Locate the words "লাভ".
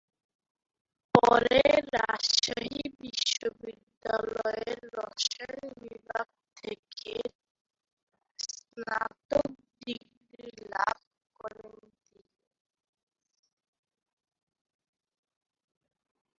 10.71-10.97